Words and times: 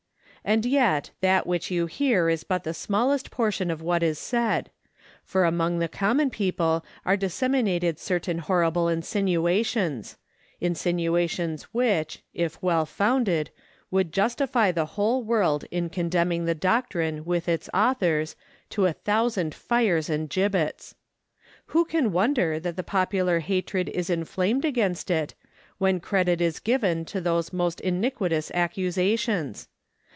And 0.43 0.65
yet 0.65 1.11
that 1.21 1.45
which 1.45 1.69
you 1.69 1.85
hear 1.85 2.27
is 2.27 2.43
but 2.43 2.63
the 2.63 2.73
smallest 2.73 3.29
portion 3.29 3.69
of 3.69 3.79
what 3.83 4.01
is 4.01 4.17
said; 4.17 4.71
for 5.23 5.43
among 5.43 5.77
the 5.77 5.87
common 5.87 6.31
people 6.31 6.83
are 7.05 7.15
disseminated 7.15 7.99
certain 7.99 8.39
horrible 8.39 8.87
insinuations 8.89 10.17
insinuations 10.59 11.65
which, 11.65 12.23
if 12.33 12.59
well 12.59 12.87
founded, 12.87 13.51
would 13.91 14.11
justify 14.11 14.71
the 14.71 14.87
whole 14.97 15.21
world 15.23 15.65
in 15.69 15.89
condemning 15.91 16.45
the 16.45 16.55
doctrine 16.55 17.23
with 17.23 17.47
its 17.47 17.69
authors 17.71 18.35
to 18.71 18.87
a 18.87 18.93
thousand 18.93 19.53
fires 19.53 20.09
and 20.09 20.27
gibbets. 20.27 20.95
Who 21.67 21.85
can 21.85 22.11
wonder 22.11 22.59
that 22.59 22.75
the 22.75 22.81
popular 22.83 23.41
hatred 23.41 23.89
is 23.89 24.09
inflamed 24.09 24.65
against 24.65 25.11
it, 25.11 25.35
when 25.77 25.99
credit 25.99 26.41
is 26.41 26.57
given 26.59 27.05
to 27.05 27.21
those 27.21 27.53
most 27.53 27.79
iniquitous 27.81 28.49
accusations? 28.55 29.67